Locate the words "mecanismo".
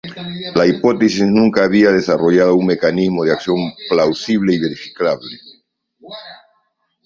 2.65-3.23